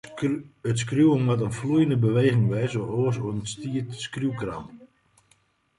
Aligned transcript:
It 0.69 0.77
skriuwen 0.81 1.23
moat 1.25 1.41
ien 1.45 1.57
floeiende 1.59 1.97
beweging 2.05 2.43
wêze, 2.51 2.81
oars 2.99 3.17
ûntstiet 3.29 3.89
skriuwkramp. 4.03 4.69